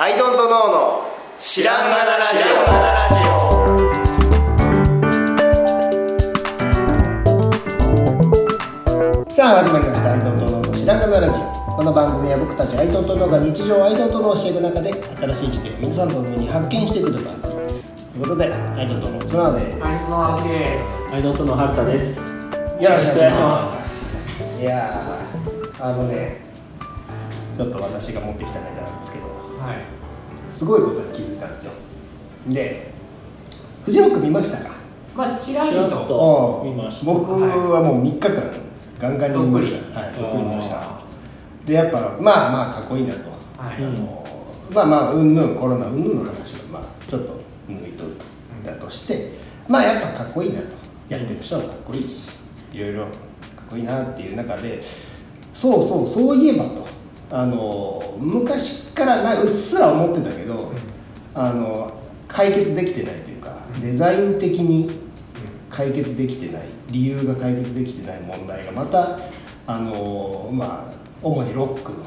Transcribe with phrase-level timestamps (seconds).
[0.00, 1.02] アイドントノーの
[1.40, 2.38] 知らんがなラジオ
[9.28, 11.42] さあ始まりましたアイドントノーの知らんがなラジオ
[11.72, 20.84] この番組は僕たちアイドントノーが日常アイドントノーをしていく中で新しい視点を皆さんと共に発見していくという番組ですということでアイドントノーの綱でアイドの青木です。
[21.12, 22.18] アイドントの春田です。
[22.18, 22.24] よ
[22.90, 24.16] ろしくお願いします
[24.60, 26.40] いやーあのね
[27.56, 29.37] ちょっと私が持ってきたネタなんですけどはい。
[30.50, 31.72] すごいことに気づいたんですよ。
[32.48, 32.90] で
[33.84, 34.70] フジロック見ましたか？
[35.16, 35.88] まあ、ちらりと。
[35.88, 37.06] と見ました。
[37.06, 38.52] 僕はもう3日間
[39.00, 40.00] ガンガンに見ました。
[40.00, 40.12] はい。
[40.14, 40.98] どっ見ました。
[41.66, 43.82] でやっぱまあまあかっこいいなと、はい。
[43.82, 44.26] うんあの
[44.72, 48.10] まあまあうんぬんコロナうんぬんの話はまあちょっと抜いとる
[48.64, 49.32] とだとして
[49.68, 50.66] まあやっぱかっこいいなと。
[51.08, 52.20] やってる人はかっこいいし
[52.74, 53.12] いろいろかっ
[53.70, 54.82] こいいなっていう中で
[55.54, 56.86] そうそうそういえばと
[57.30, 60.72] あの昔からなうっすら思ってたけど
[61.34, 64.90] あの解決できてないというかデザイン的に
[65.70, 69.18] 解決できてない理由が解決できてない問題がまた
[69.66, 71.98] あのまあ主にロックの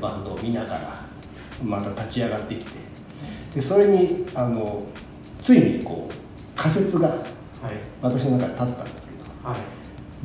[0.00, 1.04] バンドを見ながら
[1.62, 2.70] また立ち上がってきて
[3.54, 4.82] でそれにあの
[5.40, 7.76] ついにこう仮説がはい。
[8.02, 9.58] 私の中で立ったんですけどはい。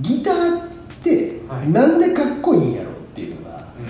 [0.02, 0.68] ギターっ
[1.04, 3.49] てはいなんでかっこいいんやろっていうのがうん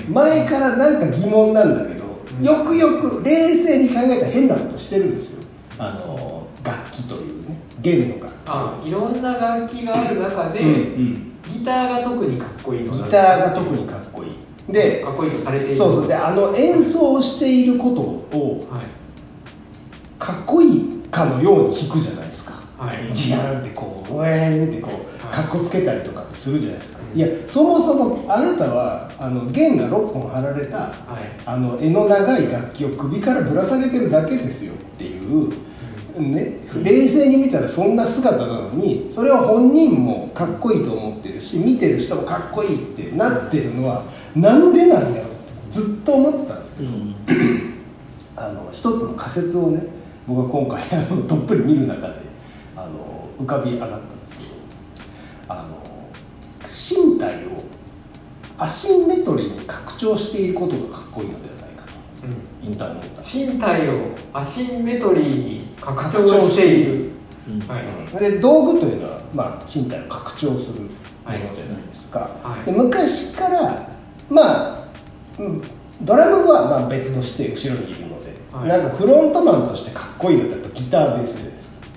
[0.09, 2.05] 前からなんか疑問なんだけど
[2.39, 2.45] うん。
[2.45, 5.43] よくよく冷静に考えたら変なことしてるんですよ。
[5.77, 7.55] あの楽器というね。
[7.81, 8.37] 弦の楽器。
[8.47, 11.13] あ、いろんな楽器がある中で、うんうん。
[11.43, 14.37] ギターが特にかっこいいのギターが特にかっこいい。
[14.71, 15.75] でかっこいいとされている。
[15.75, 16.07] そうそう。
[16.07, 18.83] であの演奏していることをはい。
[20.19, 22.53] かっこいいかのように弾くじゃないですか。
[22.77, 23.13] はい。
[23.13, 25.35] ジャーンってこうウェーンってこうはい。
[25.35, 26.98] かっこつけたりとかするじゃないですか。
[26.98, 31.23] うんいやそもそもあなたはあの弦が6本貼られたはい。
[31.45, 35.49] あの柄の長い楽器を首からぶら下げてるだけですよっていう、
[36.19, 44.03] ね、冷静に見たらそんな姿なのにそれは本人もかっこいいと思ってるし見てる人もかっこいいってなってるのは
[44.35, 45.29] なんでなんやろ？
[45.71, 47.15] ずっと思ってたんですけどうん。
[48.35, 49.83] あの一つの仮説をね
[50.27, 52.13] 僕は今回あのどっぷり見る中で
[52.75, 54.51] あの浮かび上がったんですけど
[55.49, 55.88] あの
[56.69, 57.63] 身体を
[58.59, 62.27] アシンメトリーに拡張していることがかっこいいのではないかと。
[62.27, 62.67] うん。
[62.67, 63.21] インターネット。
[63.21, 67.11] 身体をアシンメトリーに拡張している。
[67.49, 67.59] うん。
[67.61, 68.19] はい。
[68.19, 72.65] で道具というのは、まあ、身体を拡張するものじゃないですか、はい。
[72.65, 73.89] で昔から
[74.29, 74.83] まあ、
[75.39, 75.61] うん、
[76.01, 78.67] ドラムはまあ別として後ろにいるので、はい。
[78.67, 81.48] なんかフロントマンとしてかっこいいのってやっぱギターベースで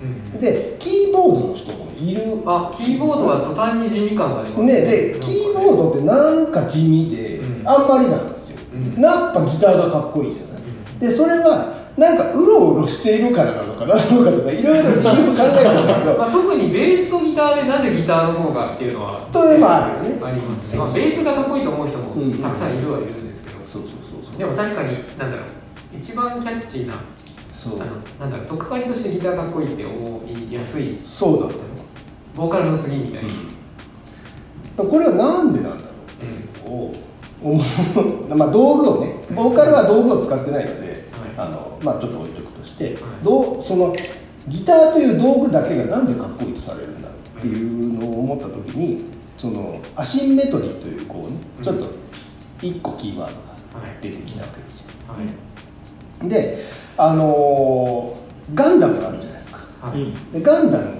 [0.03, 0.39] うん。
[0.39, 2.21] でキーボードの人もいる。
[2.45, 4.81] あ、キーボードは途端に地味感がありますね。
[4.81, 7.67] でキーボードってなんか地味で、うん。
[7.67, 9.01] あんまりなんですよ、うん。
[9.01, 10.99] やっぱギターがかっこいいじゃない、うん。
[10.99, 16.17] でそれはなんかうろうろしているからなのかなどうかとかいろいろ理由考えるんだけど。
[16.17, 20.25] まあ、特にベースとギターでなぜギターの方がっていうのはというのもあるよね。
[20.25, 24.37] ありますね、まあ、ベースがかっこいいと思う人もうんたくさんいるはいるんですけど、そうそうそうそう。
[24.39, 25.45] でも確かになんだろう。
[25.93, 26.95] 一番キャッチーな
[27.63, 27.81] そう。
[27.81, 31.55] あのなんだろうとっかかりとしてギターかっこいいって思いやすいそうだった
[32.35, 35.91] ボーカルの次みたいな、のこれはなんでなんだろ
[36.65, 36.69] う。
[36.69, 36.93] んうを
[37.41, 37.61] 思
[38.31, 41.05] うまあ道具をねボーカルは道具を使ってないので、
[41.37, 42.95] はあのまあちょっと置いとくとして、はい。
[43.23, 43.95] どうその
[44.47, 49.05] ギターという道具だけがなんでかっこいいとされるんだろうっていうのを思った時に
[49.37, 51.91] そのアシンメトリーというこうねちょっと
[52.61, 54.91] 一個キーワードが出てきたわけですよ。
[55.07, 56.27] はい。
[56.29, 58.23] であのー
[58.53, 59.59] ガンダムがあるじゃないですか。
[59.87, 60.31] はい、うん。
[60.31, 60.97] でガンダムっ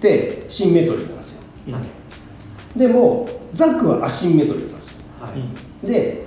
[0.00, 1.42] てシンメトリーなんですよ。
[1.68, 1.74] うん。
[1.74, 2.78] はい。
[2.78, 5.00] でもザクはアシンメトリーなんですよ。
[5.20, 5.30] は
[5.84, 5.86] い。
[5.86, 6.26] で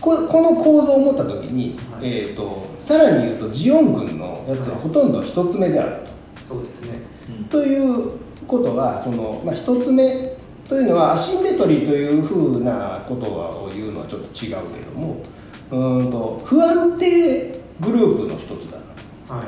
[0.00, 2.02] ここの構造を持った時に、はい。
[2.02, 6.02] えー、とさらに言うとジオン軍のやつはほとんど一つ目である
[6.48, 6.98] そうですね。
[7.50, 7.58] と。
[7.58, 8.12] という
[8.46, 10.36] ことはその、まあ、一つ目
[10.68, 15.16] というのはアシンメトリーというふうなことを言うのはちょっと違うけれども
[15.70, 18.78] うーんと不安定グループの一つだ
[19.28, 19.36] な。
[19.36, 19.46] はい。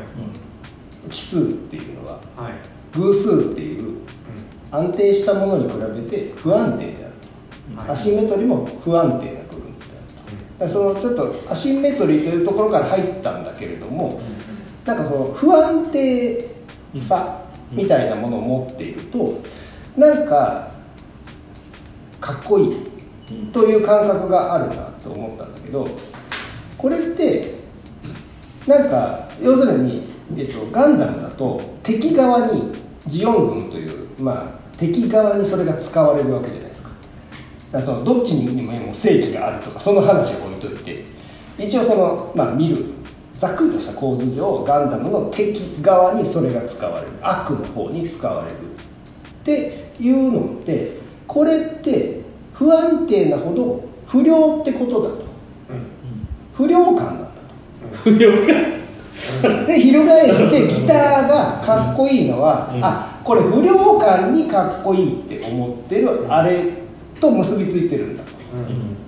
[1.10, 3.96] 奇数っていうのははい、偶数っていうう
[4.70, 7.08] 安定したものに比べて不安定であ
[7.70, 7.74] る。
[7.74, 9.84] んはい、アシンメトリーも不安定な部分で
[10.58, 14.20] あるだからそのちょっとアシンメトリーというところから入ったんだけれども
[14.84, 16.48] なんかその不安定
[17.00, 19.40] さみたいなものを持っていると
[19.96, 20.72] なんか
[22.20, 22.76] かっこいい
[23.30, 25.86] うんという感覚があるなと思ったんだけど
[26.78, 27.55] これって
[28.66, 32.72] なんか要するに、えっと、ガンダムだと敵側に
[33.06, 36.90] ジオン軍という、まあ、敵側にそれが使われるわけじゃないですか。
[37.72, 41.16] だからそのどっちにも正義があるとかその話を置いといて。
[41.58, 42.84] 一応その、まあ、見る
[43.34, 47.12] ざっくりとした構図上ガンダムの敵側にそれが使われる。
[47.22, 48.56] 悪の方に使われる。
[48.56, 48.58] っ
[49.44, 52.20] ていうのってこれって
[52.52, 55.26] 不安定なほど不良ってことだと。
[56.54, 57.25] 不良感だ
[57.92, 58.76] 不良か。
[59.42, 62.84] とで翻ってギターがかっこいいのは、うん。
[62.84, 66.64] あこれ不良感にかっこいいって思ってるあれ
[67.20, 68.30] と結びついてるんだと。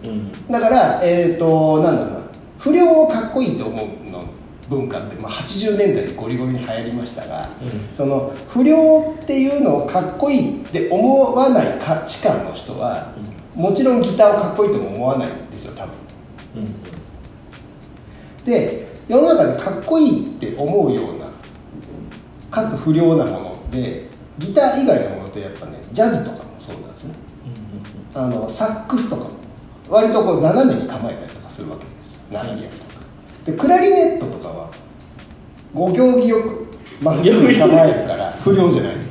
[0.05, 0.11] うん。
[0.11, 2.19] うんだからえっ、となんだろうな。
[2.59, 4.25] 不良をかっこいいと思うの
[4.69, 7.49] 文化って、まあ、80年代にゴリゴリに流行りましたが、
[7.97, 13.15] その不良っていうのをかっこいいって思わない価値観の人は、
[13.55, 15.95] もちろんギターをかっこいいとも思わないんですよ多分。
[16.57, 16.98] うん
[18.49, 21.27] で世の中でかっこいいって思うような
[22.51, 24.07] かつ不良なものって
[24.39, 27.15] ギター以外のものってやっぱねジャズとかもそうなんですね。
[28.15, 29.31] あのサックスとかも
[29.89, 31.95] 割とこう斜めに構えたりとかするわけです。
[32.31, 33.05] 長いやつとか。
[33.47, 34.71] でクラリネットとかは
[35.75, 36.67] ご行儀よく
[37.03, 39.09] まっすぐに構えるから不良じゃないです。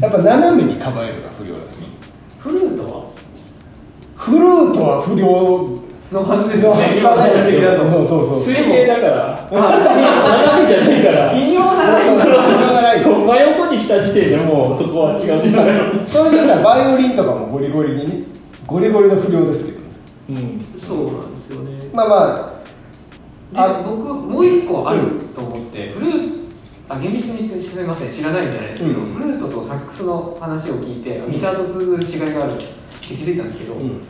[0.00, 1.80] やっぱ斜めに構えるのが不良なんです
[2.38, 3.10] フルートは？
[4.16, 6.98] フルートは不良のはずですよね。
[6.98, 7.30] 今のだ
[7.76, 9.48] とそうそうそう水平だから。
[9.50, 11.34] 斜めじゃないから。
[11.34, 12.94] 微妙な。
[12.94, 16.06] いこう真横にした時点でもうそこは違う。
[16.06, 18.26] そういう意味ではバイオリンとかもゴリゴリにね。
[18.66, 19.84] ゴリゴリの不良ですけどね。
[20.30, 20.60] うん。
[20.80, 21.90] そうなんですよね。
[21.94, 22.60] まあま
[23.54, 23.82] あ。
[23.82, 25.02] で僕もう一個ある
[25.34, 26.40] と思って、フルート
[26.88, 28.08] あ厳密にすみません。
[28.08, 29.14] 知らないんじゃないですけど、うん。
[29.14, 32.64] フルートとサックスの話を聞いてギターと通ずる違いがあるって
[33.00, 34.02] 気づいたんですけど、うん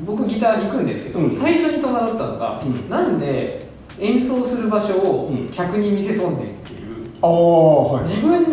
[0.00, 1.32] 僕ギター行くんですけど、うん。
[1.32, 2.88] 最初に戸惑ったのが、うん。
[2.88, 3.66] なんで
[4.00, 5.48] 演奏する場所をうん。
[5.48, 7.06] 客に見せとんねんっていう。
[7.22, 8.04] ああはい。
[8.04, 8.44] 自分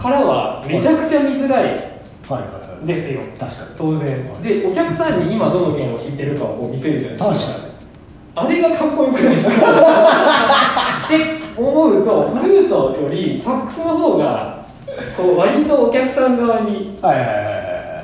[0.00, 1.72] からはめちゃくちゃ見づらいはい。
[1.72, 1.78] はい。
[2.30, 2.86] はい。
[2.86, 3.20] ですよ。
[3.38, 3.68] 確かに。
[3.76, 4.42] 当然。
[4.42, 7.52] でお客さんに今どの弦を弾いてるかをこう見せるじゃないですか。
[7.52, 7.72] 確かに。
[8.34, 9.54] あれがかっこよくないですか？
[11.04, 11.16] って
[11.60, 14.64] 思うとフルートよりサックスの方が
[15.16, 17.32] こう割とお客さん側にはいはいは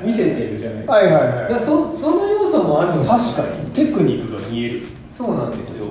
[0.03, 0.93] い見せてるじゃないですか。
[0.93, 1.13] はいはい
[1.53, 2.28] はいそその
[2.63, 3.71] もあるの確かに。
[3.71, 4.81] テクニックが見える。
[5.17, 5.87] そうなんですよ。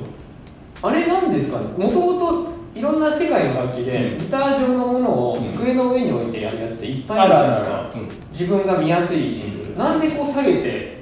[0.82, 1.66] あれなんですかね。
[1.76, 4.18] もともといろんな世界の楽器で、うん。
[4.18, 8.08] ギター上のものを机の上に置いてやるやつっていっぱいあるじゃないですか、うん。
[8.30, 10.98] 自分が見やすい位置にするなんでこう下げて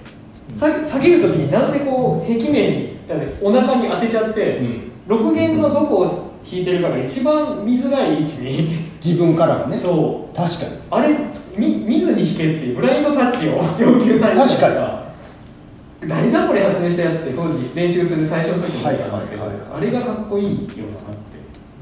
[0.57, 2.97] 下げ下げるときになんでこう壁面に
[3.43, 4.93] お腹に当てちゃって、うん。
[5.09, 8.87] 6弦のどこを弾いてるかが一番見づらい位置に。
[9.05, 9.77] 自分からはね。
[9.77, 10.37] そう。
[10.37, 10.73] 確かに。
[10.91, 11.17] あれ
[11.57, 14.69] み見ずに弾けっていうブラインドタッチを要求されてた確か。
[14.69, 14.96] に
[16.07, 19.45] 誰だこれ発明したやつって当時練習する最初の時に思ったんですけど、
[19.75, 20.77] あれがかっこいいよなって。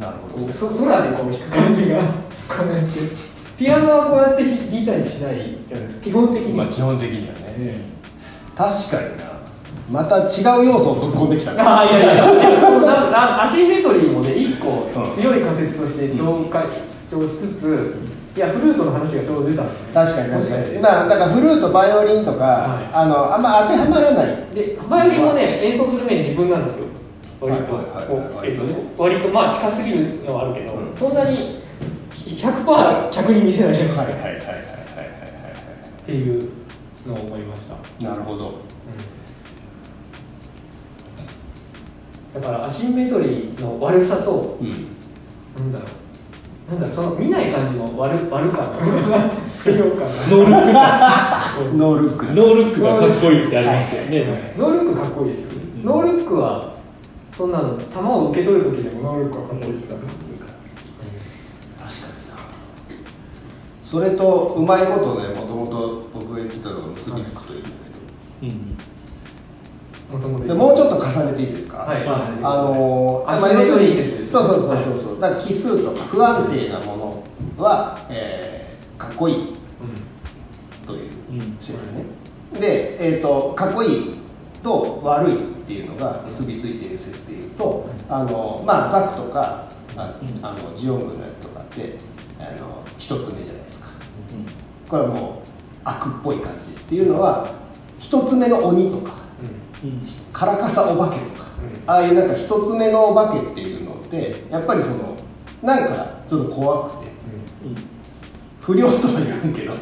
[0.01, 0.53] なるほど。
[0.53, 1.99] そ空でこう弾く感じが。
[2.47, 2.89] こうやって
[3.57, 6.01] ピアノはこうやって弾いたりしないじゃないですか。
[6.03, 7.55] 基本的に、まあ基本的にはね。
[7.59, 7.81] え
[8.57, 9.35] 確かにな。
[9.91, 13.43] また違う要素をぶっ込んできたああいやいや。
[13.43, 16.65] アシンメトリーもね一個うん強い仮説として同解
[17.09, 17.97] 調しつつ、
[18.37, 20.79] いやフルートの話がちょうど出たんで確かに確かに。
[20.81, 22.91] まあだからフルートバイオリンとか、はい。
[22.93, 24.45] あのあんま当てはまらない。
[24.53, 26.87] でバイオリンもね演奏する面自分なんですよ。
[27.41, 27.75] 割と
[28.99, 30.97] 割とまあ近すぎるのはあるけど、うん。
[30.97, 31.61] そんなに
[32.11, 34.47] 100%客に見せないじゃないですか、はいはいはいはいはい。
[34.49, 34.65] はい
[36.03, 36.51] っていう
[37.07, 38.55] のを思いました、はいなるほど。
[42.35, 44.71] だからアシンメトリーの悪さとうん。
[45.57, 45.89] なんだろう
[46.71, 48.43] なんだその見ない感じの悪悪感
[49.59, 52.27] 不良感ノールッノールック。
[52.27, 55.49] クノールックがかっこいいってありますけどね、ノールックかっこいいですよ。
[55.61, 56.75] ね、ノールックは
[57.37, 60.31] そんなの球を受け取る時でもノールックはかっこいいですから、確かに
[62.31, 62.37] な。
[63.83, 67.59] それとうまいことねもともと僕が言ってたのが結びつくという。
[67.61, 67.69] んだ
[68.41, 68.77] けうん
[70.13, 70.84] もともともうちょっと
[71.15, 71.79] 重ねていいですか？
[71.79, 77.23] はい、あのーまあ要するに説ですそうそうそうそうそう、だから奇数とか不安定なも
[77.57, 78.65] のは、えー
[78.97, 79.37] かっこいい
[80.87, 81.57] といううん。
[81.61, 82.05] 説ね、
[82.61, 84.15] で、えーと、かっこいい
[84.63, 89.65] と悪いっていうのが結びついている説でいうと、あのまあ、ザクとか
[89.97, 91.97] ああのジオングのやつとかって
[92.39, 93.89] あの一つ目じゃないですか。
[94.89, 95.49] これはもう
[95.85, 97.49] 悪っぽい感じっていうのは
[97.99, 99.13] 一つ目の鬼とか
[99.83, 100.01] うん
[100.33, 101.47] カラカサお化けとか、
[101.87, 105.17] ああいうなんか一つ目のお化けっていうのってやっぱりその
[105.63, 107.13] なんかちょっと怖くて
[108.61, 109.75] 不良とは言うんけど、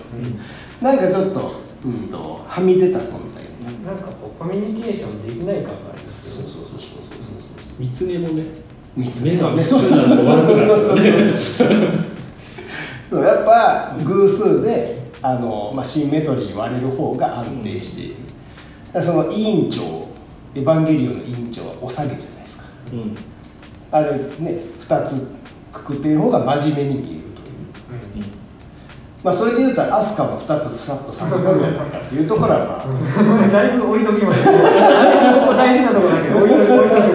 [0.80, 1.52] なんかちょっと,、
[1.84, 3.42] うん、とはみ出た存在
[3.84, 3.92] な。
[3.92, 3.96] ん。
[3.96, 6.52] かこうコミュニケーションできない感がありますよね。
[6.52, 8.46] そうそうそうそうそう三つ目もね。
[8.96, 9.36] 三つ目。
[9.36, 10.16] がねそうそうそう
[13.10, 13.24] そう。
[13.24, 18.14] やっぱ偶数であの、まあ、シンメトリー割れる方が安定している、
[18.92, 19.82] だその委員長
[20.54, 22.64] エヴァンゲリオンの委員長はお下げじゃないですか。
[22.92, 23.16] うん。
[23.90, 25.26] あれね2つ
[25.72, 27.40] くくっている方が真面目に見えると
[28.18, 28.24] いう。
[29.24, 37.10] まあそれで言うとアスカも2つふさっと下げとるやないかっていうところはまあ だいぶ置いときます大事なところだけど置いとく置いそう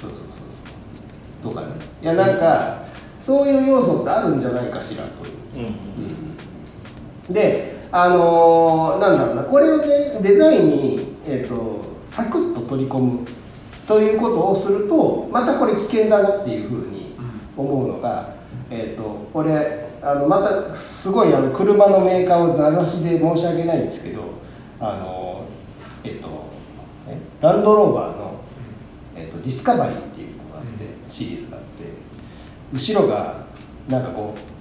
[0.00, 0.10] そうそう
[1.42, 1.66] そうとかね
[2.02, 2.78] いやなんか
[3.20, 5.68] そういう要素ってあるんじゃないかしらという
[7.28, 13.26] うんであのーなんだろうなこれをねデザインに、えー、とサクッと取り込む
[13.86, 17.14] ということをするとまたこれ危険だなっていうふうに
[17.56, 18.34] 思うのが、
[18.70, 24.22] えー、とこれあのまたすごいあの車のメーカーを名指しで申し訳ないんですけど
[24.80, 25.44] あの
[26.02, 26.28] えっ、と
[27.08, 27.18] え？
[27.40, 28.44] ランドローバーの、
[29.16, 31.68] えー、とディスカバリーっていうのがあって、シリーズがあって
[32.72, 33.44] 後ろが
[33.88, 34.51] なんかこうな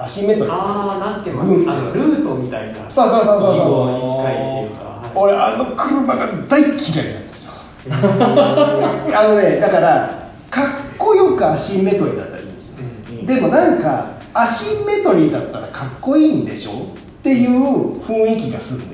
[0.00, 0.52] アシンメトリー。
[0.54, 1.42] ああなんていうの？
[1.42, 2.88] うんあのルートみたいな。
[2.90, 4.24] そうそうそうそう記そう。
[4.24, 6.74] 近いっていうか、はい俺あの車が大嫌い
[7.14, 7.52] なんですよ。
[7.90, 10.10] あのねだから
[10.50, 10.64] かっ
[10.98, 12.84] こよくアシンメトリーだったらいいんですよ。
[13.10, 16.74] うんでもなんかアシンメトリーだったらかっこいいんでしょっ
[17.22, 18.84] ていう雰囲気がするね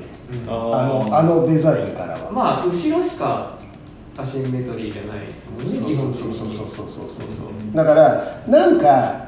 [0.47, 0.53] うん。
[0.53, 2.17] あのあのデザインからは。
[2.31, 3.51] まあ後ろしか
[4.17, 6.87] アシンメトリーじゃないですもんね基本的そうそうにそうそうそう。
[6.87, 9.24] そうそうだからなんか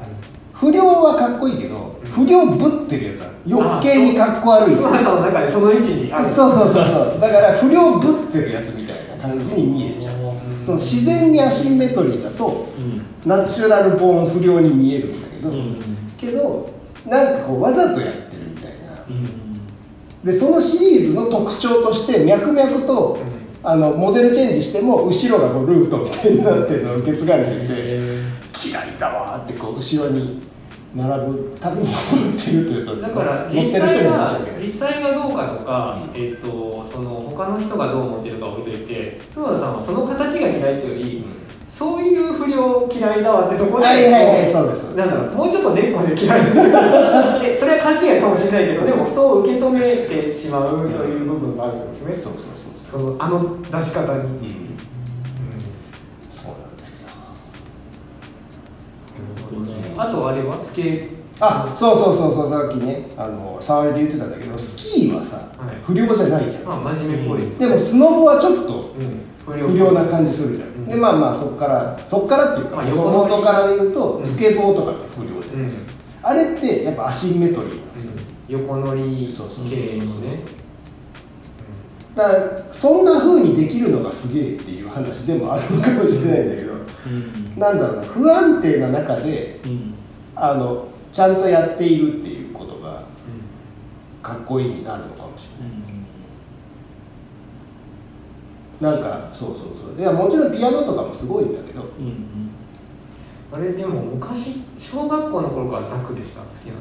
[0.58, 6.34] 不良はかっこいいけど不良ぶってるやつは余計にかっこ悪いその位置にある。
[6.34, 7.20] そうそうそうそう。
[7.20, 10.14] だから不良ぶってるやつみたいな感じに見えちゃう。
[10.64, 13.02] その自然にアシンメトリーだとうん。
[13.28, 15.80] ナチュラルボーン不良に見えるんだけど、うん。
[16.18, 16.68] けど
[17.06, 19.04] なんかこうわざとやってるみたいな。
[19.08, 20.24] うん。
[20.24, 23.18] でそのシリーズの特徴として脈々と
[23.62, 28.00] あのモデルチェンジしても後ろがこうルートみたいになってるのを受け継がれてて
[28.68, 30.47] 嫌いだわーってこう後ろに
[30.94, 31.94] 並ぶたびに思っ
[32.32, 41.24] てるというそのだから実際は実際がどうかとか、えっとその他の人がどう思ってるか置いといて角田さんはその形が嫌いっていうより、
[41.68, 46.40] そういう不良嫌いだわってところで、はいはいはいそうですなんだろうもうちょっと根っこで嫌い。
[47.40, 52.42] でそれは勘違いかもしれないけどでもそう受け止めてしまうという部分があるんですね、そうそう
[52.90, 54.67] そうそのあの出し方に、
[59.96, 65.76] あとあれはスケーあそうそうそうそうさっきねあの触りで言ってたんだけどスキーはさ、はい。
[65.84, 67.40] 不良じゃないじゃん、まあ真面目っぽい。
[67.40, 68.94] です、でもスノボはちょっと
[69.48, 70.86] うん、不良な感じするじゃん、うん。
[70.86, 74.26] でまあまあそこからそこからっていうかまあ元々から言うと、うん。
[74.26, 75.72] スケボーとかって不良じゃん、うん。
[76.22, 78.12] あれってやっぱアシンメトリーなんですよ、
[78.48, 79.76] 横乗りそうそうそうそう。
[79.76, 80.40] 系のね
[82.16, 86.72] だからそんな風にできるのがすげえっていう話でもあるのかもしれないんだけど、
[87.08, 87.60] うん。
[87.60, 89.94] なんだろうな不安定な中でうん。
[90.36, 93.02] あのちゃんとやっているっていうことが
[94.22, 95.48] かっこいいになるのかもし
[98.80, 98.94] れない。
[98.94, 100.00] なんかそうそうそう。
[100.00, 101.82] いやもちろんピアノとかもすごいんだけど。
[101.82, 102.48] うんうん。
[103.50, 106.78] あれでも昔小学校の頃からザクでした好きなの。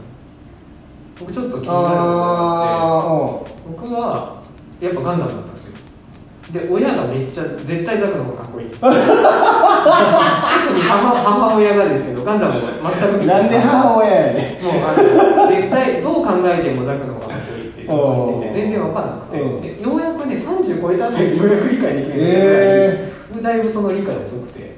[1.19, 4.43] 僕ちょっと気になることがああって僕は
[4.79, 5.73] やっぱガンダムだったんですよ。
[6.53, 8.67] で親がめっちゃ絶対ザクの方がかっこいい
[9.87, 14.95] 特に母母親がですけどガンダムを全くあ見てなんで母親やねもうあ
[15.43, 17.95] の絶対どう考えてもザクの方がかっこいいっていう感
[18.33, 19.41] じで全然分かんなくて。
[19.41, 19.61] うん。
[19.61, 22.13] でようやくね30超えたあたりでようやく理解できる。
[22.17, 24.75] えだいぶその理解が遅くて。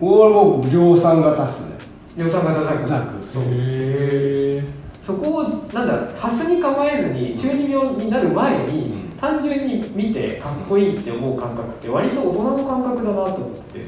[0.00, 1.70] 俺も量産型っすね。
[2.16, 4.64] 量産型ザクザクそうへ
[5.06, 9.10] そこをなんだハスに構えずに中二病になる前に、うん。
[9.20, 13.78] 単純に見てかっこいいって思う感覚って割と大人の感覚だなと思って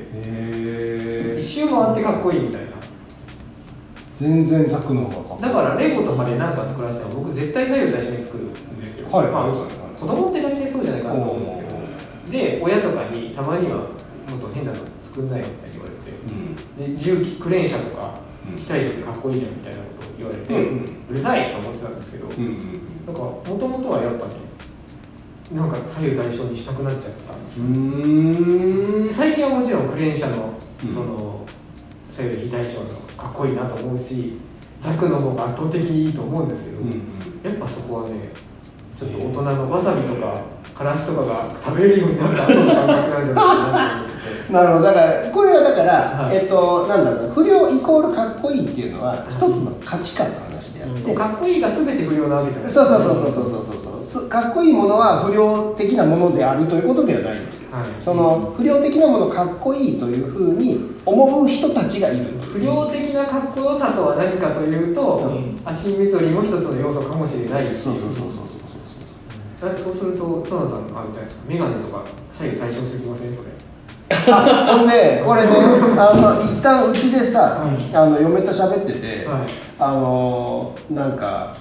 [0.83, 2.73] へ一周回ってかっこいいみたいな。
[4.21, 9.27] 全然ザクの方がだからレゴとかで何か作らせても僕絶対左右対称に作るんですよ、はい。
[9.27, 9.59] まあ、はい。
[9.99, 11.65] 子供って大体そうじゃないかなと思うんですけ
[12.31, 16.97] どで親とかにたまにはもっと変なの作んないよって言われてうん。
[16.97, 18.57] で重機クレーン車とかうん。
[18.57, 22.53] 機体車ってかっこいいじゃんみたいなことを言われて、うんうるさいと思ってたんですけど、うんうん
[23.07, 24.35] なんかもともとはやっぱね
[25.53, 27.35] なんか左右対称にしたくなっちゃった。
[29.13, 30.95] 最近はもちろんクレーン車のうん。
[30.95, 31.47] その
[32.11, 34.37] 左右非対称のかっこいいなと思うし
[34.81, 36.77] ザクの方が圧倒的にいいと思うんですけど、
[37.49, 38.31] やっぱそこはね
[38.99, 40.43] ちょっと大人のわさびとか
[40.75, 43.41] からしとかが食べれるようになった感覚なんじゃないかなと
[43.97, 44.83] 思っててなるほど。
[44.83, 45.93] だからこれはだから、
[46.25, 46.37] はい。
[46.37, 52.73] えっとなんだろうな不良イコールかっこいいっていうのは一つの価値観の話であって、かっこいいが全て不良なわけじゃない。
[52.73, 54.25] そうそうそうそうそうそうそう。
[54.25, 57.62] すかっこいいものは不良的なものであるということではないんです。
[57.62, 58.03] よ、はい。
[58.03, 62.27] その不良的なものかっこいいというふうに思う人たちがいる。
[62.43, 65.61] 不良的なかっこよさとは何かというと、うん。
[65.65, 67.65] アシンメトリーも一つの要素かもしれない。
[67.65, 68.53] そうそうそうそう
[69.63, 73.49] だってそうすると角田さんあるじゃないですか眼鏡とか左右対称すぎませんそれ。
[74.11, 75.51] あほんで これね
[75.97, 77.97] あの一旦うちでさ、はい。
[77.97, 79.39] あの嫁と喋ってて、はい。
[79.79, 81.57] あのなんか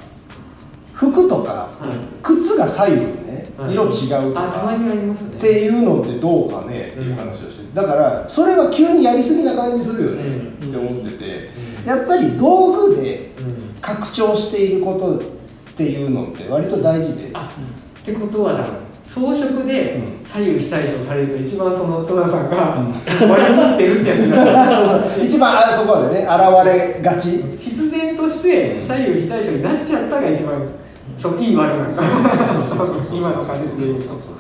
[0.94, 1.98] 服とか、はい。
[2.24, 5.36] 靴が左右ね、はい色違うとあたまかにありますね。
[5.36, 7.76] っていうのってどうかねっていう話をして。
[7.76, 10.24] だからそれは急にやりすぎな感じするよね。
[10.62, 10.70] うん。
[10.70, 11.50] って思ってて、
[11.84, 11.90] うん。
[11.90, 13.76] やっぱり道具でうん。
[13.82, 15.22] 拡張していることっ
[15.76, 17.30] ていうのって割と大事で。
[17.34, 17.50] あ
[18.02, 20.26] ってことはだから装飾でうん。
[20.26, 22.58] 左右非対称されると一番その戸田さんが
[23.28, 26.32] 割り持ってるってやつになる一番あそこでね現
[26.66, 27.44] れがち。
[27.60, 30.62] 必然として左右非対称になっちゃったが一番
[31.22, 34.32] そういい悪なんです今の感じで言うと。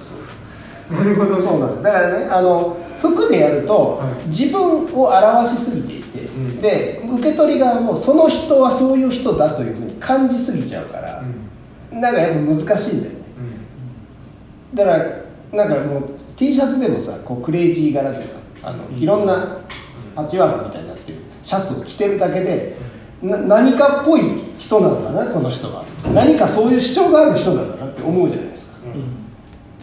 [0.91, 1.41] なるほど。
[1.41, 1.83] そうなんです。
[1.83, 4.27] だからねあの服でやると、はい。
[4.27, 6.61] 自分を表しすぎていて、ん。
[6.61, 11.23] で受け取り側もその人はそういう人だというふうに感じすぎちゃうから、
[11.91, 13.21] なんかやっぱ難しいんだよね。
[14.73, 19.57] だからなんかもう T シャツでもさこうクレイジー柄というかあの、いろんな
[20.15, 22.80] パッチワークみたいになってるシャツを着てるだけでな
[23.21, 24.21] 何かっぽい
[24.57, 25.83] 人なのかなこの人は。
[26.13, 28.75] 何かそういう主張がある人なんだなって思うじゃないですか。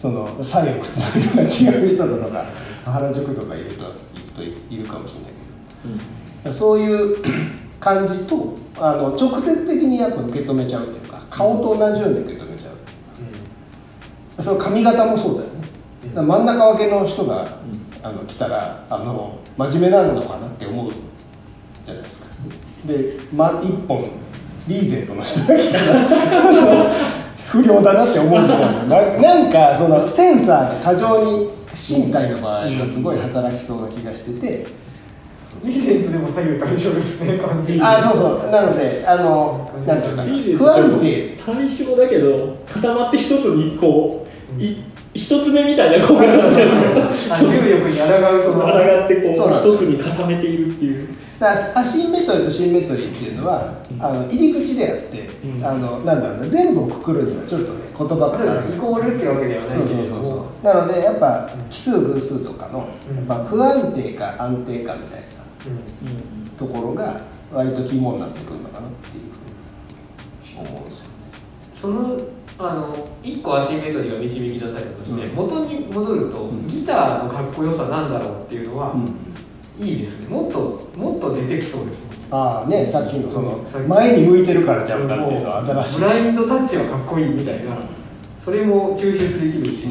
[0.00, 2.44] その左右靴の色が違う人だとか
[2.84, 5.32] 原宿とかいるといるといるかもしれない
[6.42, 6.54] けど。
[6.54, 7.16] そういう
[7.78, 12.70] 感じとあの直接的にやっぱ受け止めちゃうというか顔と同じように受け止めちゃ
[14.40, 15.58] うその髪型もそうだよね。
[16.14, 17.46] 真ん中分けの人が、
[18.02, 22.26] あの来たらあの真面目なのかなって思うじゃないですか
[22.84, 24.04] で、ま、一本
[24.68, 25.94] リーゼントの人が来たら
[27.48, 28.82] 不良だなって思うみたいな。
[28.84, 34.66] ななんかそのセンサーが過剰に身体の場合がすごい働きそうな気がしてて、
[35.64, 37.82] リーゼントでも左右対称ですね完全に。
[37.82, 38.50] あそうそう。
[38.50, 41.38] なのであのなんていうか不安定。
[41.44, 44.26] 対象だけど固まって一つにこ
[44.58, 44.84] うい
[45.14, 48.60] 一つ目みたいな効果になっちゃうんですよあ重力に抗うその。
[48.60, 48.68] 抗
[49.04, 51.08] ってこそう一つに固めているっていう。
[51.38, 55.64] だからアシンメトリーとシンメトリーっていうのは、あの入り口であって、うん。
[55.64, 58.76] あのなんだろうな全部をくくるにはちょっとね言葉が足らない。
[58.76, 59.88] イコールってわけではないそう。
[59.88, 59.94] そ
[60.62, 63.16] うなのでやっぱ奇数偶数とかの、うん。
[63.16, 65.26] やっぱ不安定か安定かみたいな
[65.66, 66.48] うん。
[66.56, 67.20] ところが
[67.52, 71.10] 割と肝になってくるのかなっていうふうに思うんですよね。
[71.80, 72.18] その
[72.60, 72.92] あの
[73.22, 75.36] 1個アシンメトリーが導き出されたとして、うん。
[75.36, 76.66] 元に戻ると、うん。
[76.66, 78.94] ギターのかっこよさなんだろうっていうのは、
[79.80, 80.28] いいですね。
[80.28, 86.00] もっともっと出てきそうですああねさっきのその前に向いてるからちゃうかっていうのは新しい。
[86.00, 87.76] ブラインドタッチはかっこいいみたいな
[88.44, 89.86] それも抽出できるし、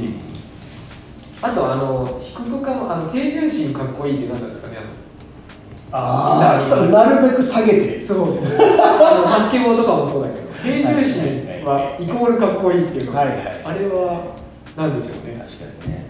[1.41, 4.77] あとあの低くかもあの低重心かっこいいって何なんですかね
[5.91, 7.30] ああなる。
[7.30, 8.01] べく下げて。
[8.01, 8.41] そう。
[8.41, 11.47] バスケボーとかもそうだけど 低重心は
[11.99, 13.38] イコールかっこいいっていうのはいはい。
[13.63, 14.36] あれは
[14.75, 16.06] 何でしょうね、確かにね。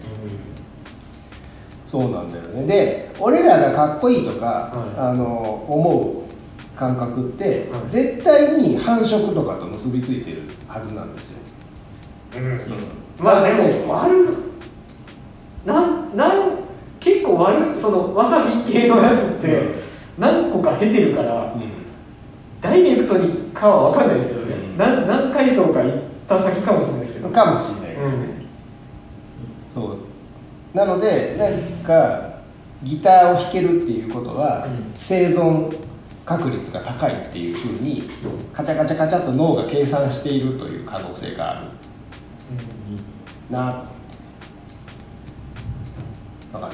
[1.88, 2.68] そうなんだよね。
[2.68, 5.00] で俺らがかっこいいとか、はい。
[5.00, 7.90] あの思う感覚って、はい。
[7.90, 11.40] 絶対に繁殖とかと結びついてるはずなんですよ、
[13.20, 14.38] まあでねも悪
[15.66, 16.52] なんなん
[17.00, 19.76] 結構悪いそのわさび系のやつって
[20.18, 21.54] 何個か経てるから
[22.62, 24.78] ダイレクトにかは分かんないですけどね、うん。
[24.78, 25.92] な何階層か行っ
[26.28, 27.96] た先かもしれないですけど、かもしれない。
[27.96, 28.28] けどね、
[29.74, 29.98] そ
[30.74, 30.78] う。
[30.78, 32.38] なのでなんか
[32.84, 34.94] ギターを弾けるっていうことは、うん。
[34.96, 35.76] 生存
[36.26, 38.04] 確率が高いっていうふうに
[38.52, 41.68] カチャカチャカチャっと脳が計算しているという可能性がある。
[43.50, 43.98] なと。
[46.60, 46.74] 分かる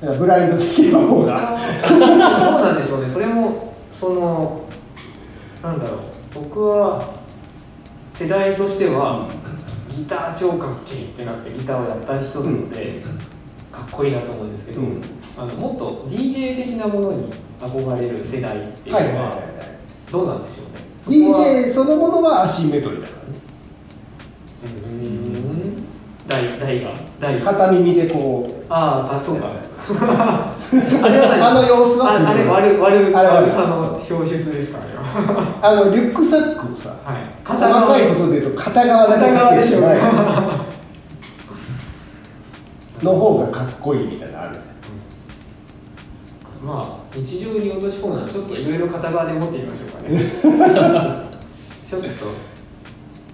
[0.00, 1.58] だからブラインド的な方が。
[1.88, 3.08] ど うなんでしょうね。
[3.12, 4.62] それもその
[5.64, 6.00] なんだろう。
[6.34, 7.14] 僕は
[8.14, 9.28] 世代としては、
[9.88, 13.02] ギター超かっけえってなってギターをやった人なので、
[13.72, 15.02] かっこいいなと思うんですけど、うん。
[15.38, 19.42] あのもっと DJ 的なものに憧れる世代っていうのは,、
[20.12, 21.32] どうなんでしょうね。
[21.32, 23.28] DJ そのものはアシンメトリーだからね。
[24.64, 25.84] うーん。
[26.28, 27.52] 台台が台が。
[27.52, 28.64] 片耳でこう。
[28.68, 29.46] あああそうか。
[29.84, 32.12] あれあの様子は。
[32.12, 35.03] ああれ悪悪悪さの表出ですかあれは
[35.62, 37.34] あのリュックサックをさはい。
[37.44, 39.98] 細かいことで言うと片側だけかけてない
[43.04, 44.60] の方がかっこいいみたいなのある
[46.64, 50.18] まあ日常に落とし込むのはちょっといろいろ片側で持ってみましょうかね。
[51.88, 52.08] ちょっと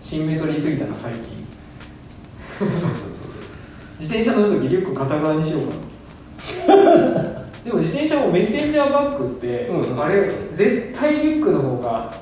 [0.03, 1.41] シンメトリーすぎたな最近。
[4.01, 12.15] 自転車乗る時リュック片側にしようかな でも自転車もメッセンジャーバッグって、うんあれ絶対リュックの方が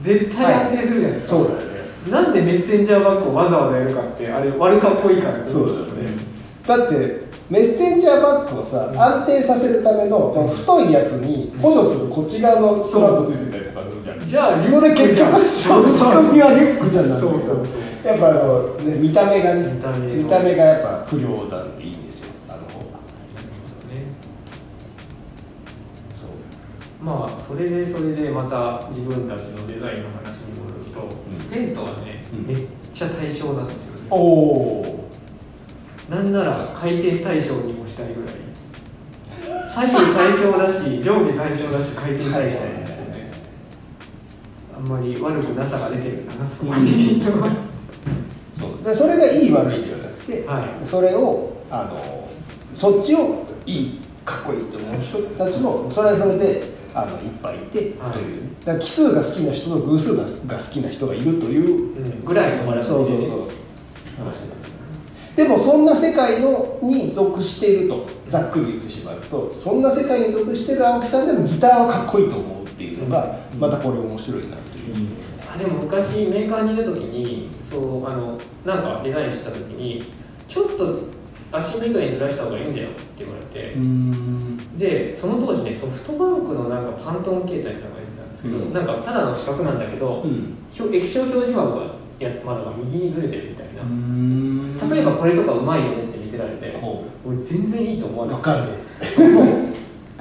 [0.00, 1.78] 絶対安定するじゃないですか、そうだよね。
[2.10, 6.10] なんでメッセンジャーバッグをわざわざやるかってあれ悪かっこいいからそうだよね。
[6.66, 14.28] だってメッセンジャーバッグをさ安定させるためのこの太いやつに補助するこっち側のストラップついてたりとかするじゃん。
[14.28, 15.68] じゃあ結局仕
[16.16, 17.66] 組みはリュックじゃんなんだけどそうそう。
[18.06, 19.72] やっぱあの、ね、見た目がね
[20.14, 22.07] 見た目がやっぱ不良なんでいいん
[27.08, 31.50] まあそれでそれでまた自分たちのデザインの話に戻ると、ん。
[31.50, 32.46] テントはね、うん。
[32.46, 34.08] めっちゃ対象なんですよね。
[34.10, 35.08] おお
[36.10, 38.34] なんなら回転対象にもしたいぐらい。
[39.72, 43.32] 左右対象だし 上下対象だし回転対象なんですよね。
[44.76, 47.22] あんまり悪くなさが出てるんだなそこに。
[48.60, 48.84] そう。
[48.84, 50.86] でそれがいい悪いではなくて、はい。
[50.86, 52.28] それをあの
[52.76, 58.12] そっちをいいかっこいいと思う人たちもそれはそれであのいっぱいいて、はい。
[58.12, 58.42] という。
[58.64, 61.96] だから奇数が好きな人と偶数がが好きな人がいるという。
[61.96, 62.24] うん。
[62.24, 63.58] ぐらいのバランスでそうそうそう。
[65.38, 75.08] でもそんな世界のに属しているとざっくり言ってしまうとそんな世界に属している青木さんでもギターはかっこいいと思うっていうのがまたこれ面白いなという、
[75.48, 80.02] あでも昔メーカーにいる時にそうあのなんかデザインした時に
[80.48, 81.04] ちょっと
[81.50, 84.78] アシンメトリーにずらした方がいいんだよって言われて、ん。
[84.78, 88.72] でその当時ねソフトバンクのなんかパントン携帯とか言ってたんですけど、うん。
[88.72, 90.56] なんかただの四角なんだけど、うん。
[90.78, 91.86] 表液晶表示幕が
[92.18, 94.90] や窓が右にずれてるみたいな、ん。
[94.90, 98.72] 例えばこれとかうまいよねって見せられて、ほ俺全然いいと思わうない分かんね。
[99.34, 99.42] も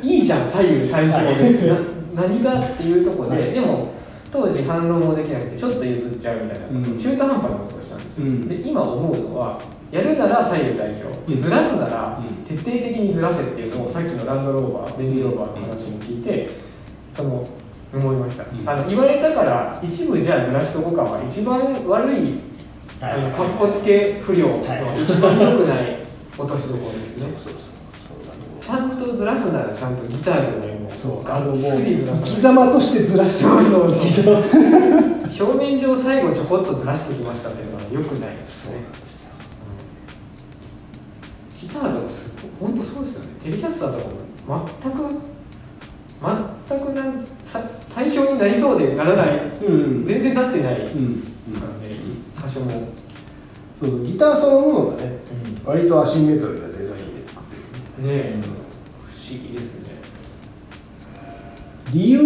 [0.03, 0.05] う。
[0.05, 1.67] いいじゃん左右対称で。
[1.67, 1.77] な
[2.27, 3.51] 何がっていうところで、はい。
[3.51, 3.91] でも
[4.31, 6.97] 当時反論もできなくてちょっと譲っちゃうみたいな、うん。
[6.97, 8.47] 中途半端なことをしたんですよ、うん。
[8.47, 9.59] で今思うのは
[9.91, 11.41] やるなら左右対称、うん。
[11.41, 12.35] ずらすならうん。
[12.45, 16.49] 徹底的にずらせっていうのをさっきのランドローバーレンジローバーの話も聞いて、
[17.13, 17.47] その
[17.93, 18.69] 思いました、うん。
[18.69, 22.39] あの言われたから一部じゃあずらしとこうかは一番悪い
[23.01, 24.63] あのかっこつけ不良の
[25.01, 25.97] 一番良くない
[26.37, 27.63] 落としどころですね、そうそうそう
[27.95, 31.27] そうだねちゃんとずらすならちゃんとギターぐらいもそう。
[31.27, 34.29] あのもう生きさ様としてずらしてます
[35.41, 39.06] 表面上最後ちょこっとずらしてきましたっていうのは良くないですね
[43.47, 44.07] テレキャスターとか
[44.59, 44.97] も全く
[46.69, 47.61] 全くなんさ
[47.95, 49.37] 対象になりそうでならない。
[49.65, 50.05] うん。
[50.05, 50.75] 全然なってない。
[50.75, 51.21] からねうん。
[52.35, 52.89] 箇所も、
[53.79, 55.17] そうギターそのものがね
[55.63, 57.55] 割とアシンメトリーなデザインで作って
[58.01, 58.35] るねえ。
[58.41, 59.95] 不思議ですね。
[61.93, 62.23] 理由っ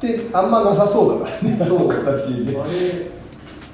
[0.00, 1.58] てあんまなさそうだからね。
[1.60, 2.70] あの形にねあれ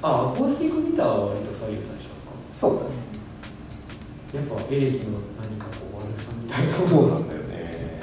[0.01, 2.35] あアコースティックギターは割と左右対称か。
[2.53, 2.91] そうだね。
[4.33, 5.30] やっぱエレキの
[6.89, 8.01] そうなんだよね。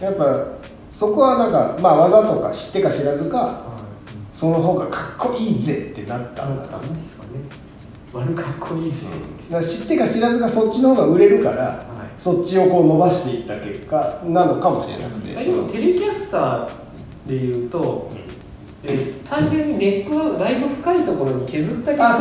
[0.00, 0.58] やっぱ
[0.96, 3.68] そこはなんかまあ技とか知ってか知らずかは
[4.34, 7.40] その方がかっこいいぜってなっいたんだあったんですかね。
[8.12, 9.06] 悪かっこいいぜ
[9.50, 12.22] だから知ってか知らずがそっちの方が売れるからはい。
[12.22, 15.36] そっちをこう伸ばしていった結果なのかもしれなくて。
[15.36, 16.68] あでもテレキャスター
[17.28, 18.10] でいうと、
[18.84, 22.18] えー単純にネックがだいぶ深いところに削った結果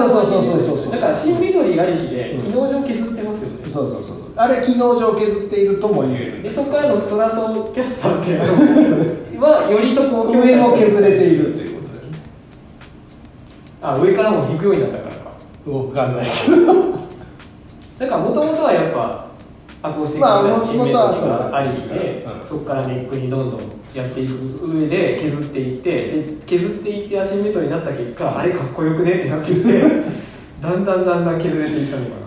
[0.91, 2.41] だから新緑ありきでうん。
[2.41, 8.35] 機能上削ってますよね、そうそうそうあれ機能上削っているとも言えるでそこからのストラトキャスターってい
[9.35, 12.17] うのはよりそこを上も削れているということだよね
[13.81, 15.31] あ上からも引くようになったからか。
[15.65, 16.97] 分かんないけど。
[17.99, 19.27] だからもともとはやっぱ
[19.81, 22.47] アコースティックまあな新メ元々はトリがありきで、うん。
[22.47, 23.59] そこからネックにどんどん
[23.93, 29.81] やっていく上で削っていってで削っていってアシンメトリーになった結果あれかっこよくねってなっていって
[30.61, 32.26] だんだんだんだん削れていったのかな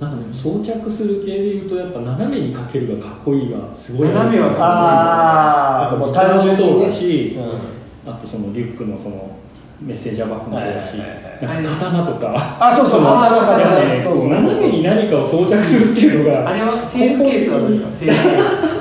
[0.00, 8.10] なんかでも装着する系でいうとやっぱ斜めにかけるがかっこいいがすごい斜めはすごいですああもう単純そうだし、うん。
[8.10, 9.36] あとそのリュックのその
[9.80, 10.92] メッセージャーバッグもそうだし、
[11.40, 14.04] 刀とか、あそうそう刀なんかね。
[14.04, 18.76] 斜めに何かを装着するっていうのが、あれはセールスケースなんですか？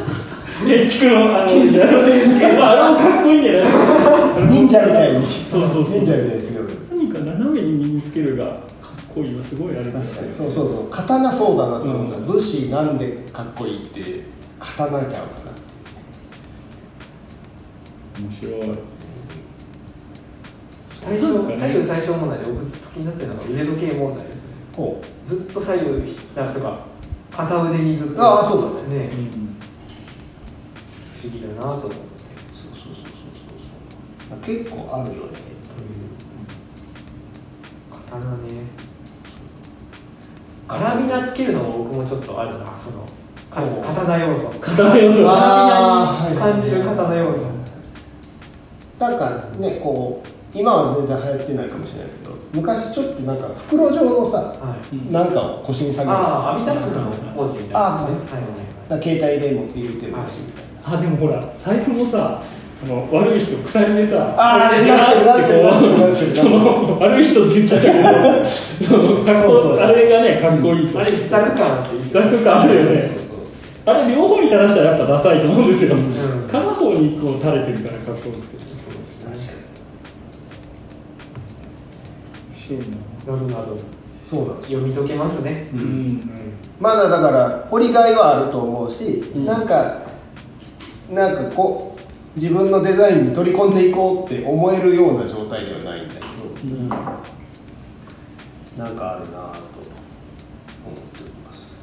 [0.65, 4.47] 建築のあの建築のセールスケースあれもかっこいいんじゃない。
[4.47, 5.27] 忍者みたいに。
[5.27, 5.99] そうそうそう。
[5.99, 6.63] 忍者みたいですけど。
[6.95, 8.57] 何か斜めに身につけるが
[9.15, 10.27] こいいはすごいあれですよね。
[10.27, 14.23] にそうそうそう刀そうだなと思った、武士なんでかっこいいって
[14.59, 15.51] 刀ちゃうかな
[18.19, 18.95] 面白い。
[21.05, 24.55] 対象左右対称問題で僕ずっと気になってるのが腕時計問題ですね
[25.23, 26.79] ずっと左右なんとか
[27.31, 29.55] 片腕にずっとああそうだねねうん
[31.13, 31.95] 不思議だなと思って
[32.55, 33.55] そうそうそうそう
[34.29, 35.37] そう結構あるよね
[37.91, 38.84] 刀ね
[40.67, 42.65] カラビナつけるのも僕もちょっとあるな。
[42.77, 43.05] その
[43.81, 44.49] 刀要素。
[44.59, 45.23] 刀要素。
[45.25, 47.45] カラビナに感じる刀要素。
[48.99, 55.11] なんかねこう今は全然流行ってないかもしれないけど昔ちょっとなんか袋状のさはい。
[55.11, 56.11] なんかを腰に下げる。
[56.11, 57.79] ああアビタックスのポーチみたいな。
[57.79, 58.17] あはいは
[58.97, 60.97] い携帯で持って入れてるしみたいな。
[60.97, 62.41] あでもほら財布もさ
[62.83, 67.93] あの悪い人鎖でさあー鎖でガーッてこなってその悪い人って言っちゃったけ
[68.87, 73.11] どあれがねかっこいいとあれザク感あっていいっすザク感あるよね
[73.85, 76.13] あれ両方に垂らしたらやっぱダサいと思うんですよ、ん。
[76.49, 78.55] 片方にこう垂れてるからかっこよくて。
[78.57, 78.67] 確
[83.25, 83.81] かなるなどに
[84.29, 84.53] そうな。
[84.55, 85.67] んです読み解けますね。
[85.73, 85.83] ううん。
[86.13, 86.29] ん
[86.79, 89.45] まだだから掘りがいはあると思うし、うん。
[89.45, 89.97] なんか
[91.11, 91.94] なんかこう
[92.35, 96.25] 自分のデザインに取り込んでいこうって思えるような状態ではないんだけど。
[96.65, 96.89] うん。
[96.89, 99.23] なんかあるなぁと思っ
[101.13, 101.73] ております。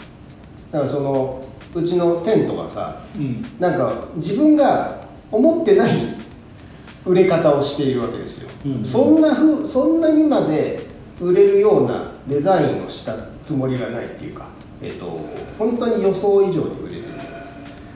[0.71, 1.43] だからその
[1.75, 3.43] うちのテントがさうん。
[3.59, 6.15] なんか自分が思ってない
[7.07, 8.85] 売れ方をしているわけですよ、うん。
[8.85, 10.81] そんなふうそんなにまで
[11.21, 14.47] 売れるようなデザインをしたつもりがないっていうか、
[14.83, 15.07] えっと
[15.59, 17.05] 本当に予想以上に売れてる。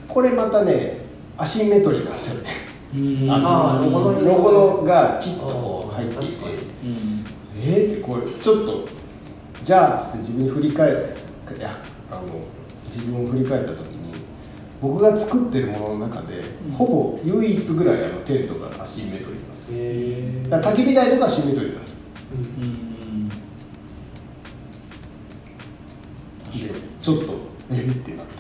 [0.09, 1.05] これまたね
[1.39, 2.51] アシンメトリーなんですよね。
[2.95, 3.31] うん。
[3.31, 3.91] あの
[4.23, 4.85] ロゴの。
[4.85, 6.35] がきっとこう入っていて。
[7.59, 8.89] えー、ってこれちょっと
[9.65, 11.71] じゃあっつって自分に振り返っていや
[12.11, 12.23] あの
[12.85, 14.15] 自分を振り返った時に
[14.81, 16.43] 僕が作ってるものの中で、
[16.77, 21.97] ほぼ唯一ぐらいあのテントがアシンメトリーなんですだ焚き火台とかアシンメトリーなんですよ。
[22.61, 23.29] うん。
[26.53, 27.35] でちょっと
[27.73, 28.37] えーってなった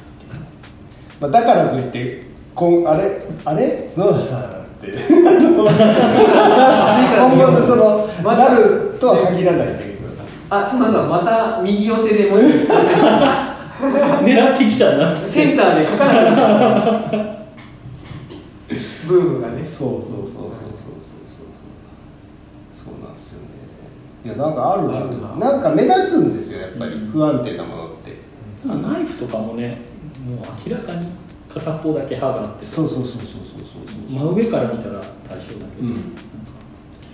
[1.19, 2.26] まあ、だからといって
[2.57, 3.21] こんあれ？
[3.45, 3.91] あれ？
[3.95, 4.45] 角田さんっ
[4.81, 4.89] て。
[4.97, 4.97] 今
[7.37, 9.97] 後のその、まだなるとは限らないんだけど
[10.49, 12.45] あ角田さんまた右寄せでもし
[14.25, 17.27] 狙ってきたなセンターで書かなきゃいけない。
[19.07, 19.63] ブームがね。
[19.63, 21.53] そうそうそうそうそうそうそう。
[22.73, 23.49] そうなんですよね。
[24.25, 24.97] いやなんかあるな。
[24.97, 25.51] あるな。
[25.51, 26.93] なんか目立つんですよやっぱり。
[27.13, 28.17] 不安定なものって、
[28.67, 28.83] なん。
[28.83, 29.79] かナイフとかもね
[30.27, 30.39] もう
[30.69, 31.09] 明らかに
[31.59, 32.67] 片方だけ刃があって。
[32.67, 36.17] そうそうそうそうそうそう真上から見たら対象だけど、う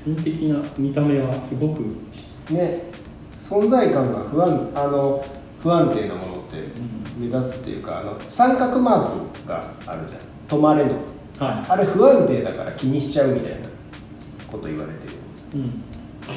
[0.03, 1.81] 基本的な見た目はすごく。
[1.83, 1.97] ん
[2.51, 2.91] ね。
[3.41, 5.25] 存在感が不安あの
[5.63, 6.57] 不安定なものって
[7.19, 10.59] 目立つっていうかあの三角マークがあるじゃん。
[10.59, 10.93] 止まれの。
[11.39, 13.69] はあれ不安定だから気にしちゃうみたいな
[14.51, 15.13] こと言われてる。
[15.55, 15.73] い、うん。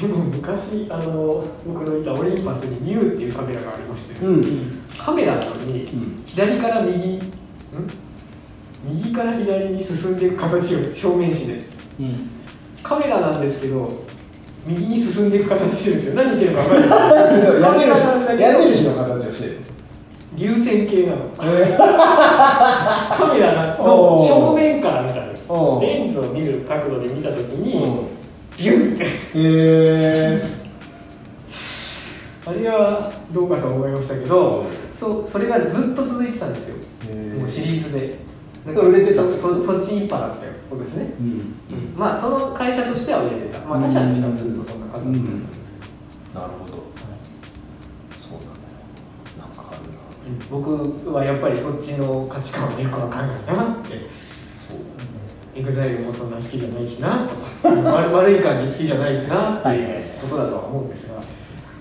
[0.00, 4.42] でも昔あの僕のいたオリンパスにミューっていうカメラがありまして、うん。
[4.98, 6.24] カメラなのに、ん。
[6.26, 7.35] 左から右ん
[8.88, 11.54] 右から左に進んでいく形を正面視で。
[12.00, 12.30] うん。
[12.82, 13.90] カメラなんですけど
[14.66, 16.14] 右に進んでいく形してるんですよ。
[16.14, 18.40] 何言ってるか分かんない。
[18.40, 19.56] 矢印矢印の形をしてる。
[20.36, 21.30] 流線形なの。
[21.42, 21.76] え？
[21.78, 25.44] カメラの正面から見たんです。
[25.48, 25.82] おー。
[25.82, 27.62] レンズを見る角度で見た時ー。
[27.62, 27.72] に
[28.58, 29.04] ビュンって。
[29.34, 30.42] へ
[32.46, 34.66] あれはどうかと思いましたけど
[34.98, 36.76] そうそれがずっと続いてたんですよ。
[37.10, 38.26] えもうシリーズで。
[38.66, 41.94] 売れてたそそそっち一派だったことですね、うん。
[41.96, 43.60] まあその会社としては売れてた。
[43.60, 45.42] まあ他社としてはずっとそんな感じ、うん。
[46.34, 46.72] なるほど。
[48.18, 48.74] そうだね。
[49.38, 49.98] なんかあるな。
[50.50, 53.90] 僕はやっぱりそっちの価値観はよくわかんないなって。
[54.66, 54.78] そう。
[55.54, 57.28] エグザイルもそんな好きじゃないしな
[57.62, 61.22] 悪 悪い感じ好きじゃないなっていうことだとは思うんですが。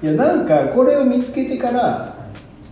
[0.04, 2.15] いやなんかこれを見つけてから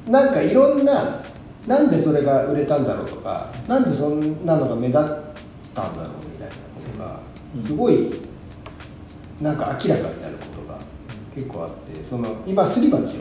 [0.07, 1.21] なんかいろんな
[1.67, 5.01] なんでそれが売れたんだろうとかなんでそんなのが目立っ
[5.73, 7.19] たんだろうみたいなことが
[7.55, 7.63] うん。
[7.65, 8.11] すごい
[9.41, 10.79] なんか明らかになることが
[11.33, 13.13] 結構あってその今すり鉢をね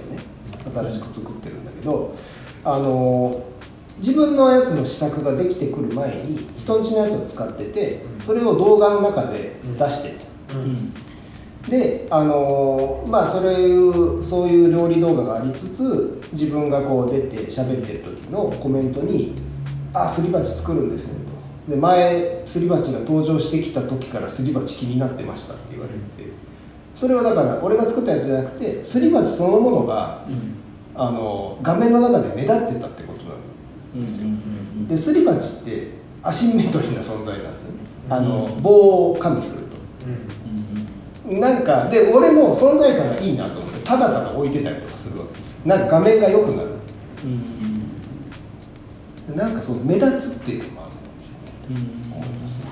[0.74, 2.14] 新しく作ってるんだけど
[2.64, 3.42] あの
[3.98, 10.94] 自分のやつの試作ができてくる前に人んちのやつを使っててそれを動画の中で出してるうん
[11.68, 19.34] であのーまあそれいうそういう料理動画がありつつ自分がこう出て喋ってる時のコメントに
[19.94, 21.12] 「あすり鉢作るんですね」
[21.66, 21.72] と。
[21.72, 26.30] で前すり鉢が登場してきた時からすり鉢気になってましたって言われて
[26.96, 30.62] それはだから俺が作ったやつじゃなくてすり鉢そのものがうん。
[30.94, 35.88] あの画面の中で目立ってたってことなんうんですり鉢って
[36.22, 37.78] アシンメトリーな存在なんですよね。
[38.10, 38.62] あのうん。
[38.62, 39.66] 棒を加味すると。
[40.06, 40.41] うん
[41.40, 45.68] なんかで俺も存在感がいいなと思ってただただ置いてたりとかするわけ。
[45.68, 46.68] なんか画面が良くなる。
[47.24, 47.52] うん
[49.36, 50.92] なんかそう目立つっていうのもある
[51.70, 51.76] うん
[52.12, 52.70] 思いますね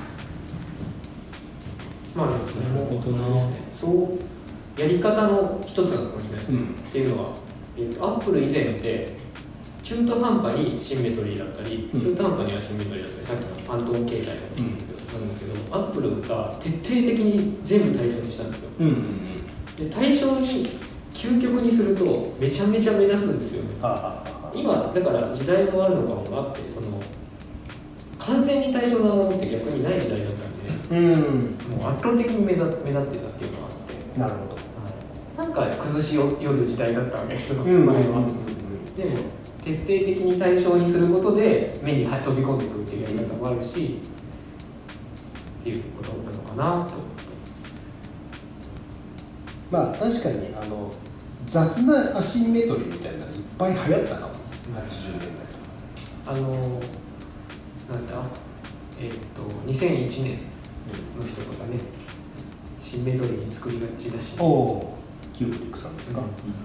[2.16, 2.38] まあなる
[2.86, 3.46] ほどな
[3.80, 3.86] そ
[4.76, 4.80] う。
[4.80, 6.58] やり方の一つなのかもしれないです、うん。
[6.64, 7.30] っていうのは、
[7.78, 9.19] えーとアップル以前って
[9.90, 12.00] 中途半端にシンメトリーだったり、うん。
[12.00, 18.70] 中途半端にはシンメトリーだったりさっきのファントム形態だったりなんですけど、アップルが徹底的に全部対象にしたんですよ。
[18.78, 19.90] うんうんうん。
[19.90, 20.78] で対象に
[21.10, 22.06] 究極にすると
[22.38, 23.74] めちゃめちゃ目立つんですよね。
[23.82, 27.02] ああ今だから時代もあるのかもなってその
[28.20, 30.54] 完全に対象なものって逆にない時代だったん
[30.86, 31.82] でうん。
[31.82, 34.20] もう圧倒的に目立目立ってたっていうのがあって。
[34.20, 34.60] なるほど。
[35.42, 37.86] なんか崩し寄る時代だったわけですよ、うん。
[37.86, 38.02] 前は、
[38.96, 43.98] でも徹底的に対象にすることで目に飛び込んでくるっていうやり方もあるし
[45.60, 47.20] っていうことなのかなと思って。
[49.70, 50.92] まあ確かにあの
[51.46, 55.52] 雑なアシンメトリーみたいなのいっぱい流行ったかも80年代と。
[56.26, 56.40] かあの
[57.90, 58.14] なんだ？
[59.02, 60.38] えっ、と2001年
[61.16, 61.78] の人とかね
[62.82, 64.36] シンメトリーに作りがちだし。
[64.38, 64.99] おお
[65.40, 66.20] キューブリックさんですか、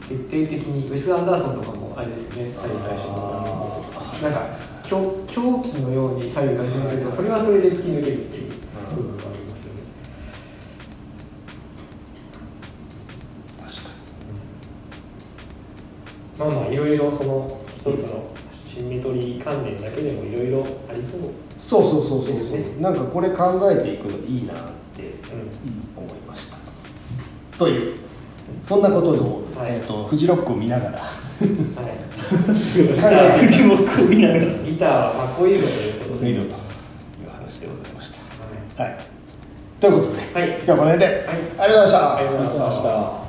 [0.10, 3.86] 徹底的にウェス・アンダーソンとかもあれですよね左右対称の
[4.22, 4.30] な。
[4.30, 4.52] んか
[4.84, 8.52] 狂狂気のように左右対称にするとそれはそれで突き抜けるっていう。
[8.96, 9.80] 部分がありますよね
[13.64, 13.96] 確か
[16.38, 18.36] まあまあいろいろその一つの
[18.68, 24.58] シンメトリー関連だけでもいろいろありそう、にそうそうそうそうそう、ですなんかこれ考えていくのいいなっ
[24.98, 25.14] てう
[25.96, 26.58] 思いました。
[27.58, 28.05] という
[28.66, 29.74] そんなことを、はい。
[29.74, 30.92] えー、とフジロックを見ながら。
[30.92, 31.46] んはい、考
[33.12, 34.42] えて藤本見ながら。
[34.42, 36.50] ギターはかっこいいぞということで、という
[37.30, 38.84] 話でございました。
[38.84, 38.92] はい。
[38.92, 39.00] はい。
[39.80, 40.50] ということで、はい。
[40.50, 41.16] 今日はこの辺で、はい。
[41.20, 42.16] ありがとうございました。
[42.16, 43.25] ありがとうございました